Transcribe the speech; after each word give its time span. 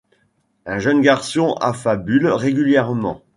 Un 0.65 0.79
jeune 0.79 0.99
garçon 1.01 1.53
affabule 1.61 2.25
régulièrement. 2.25 3.21